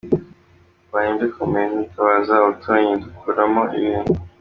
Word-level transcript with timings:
Mbonye 0.87 1.13
bikomeye 1.21 1.67
nitabaza 1.73 2.31
abaturanyi 2.35 2.93
dukuramo 3.03 3.63
ibintu. 3.77 4.13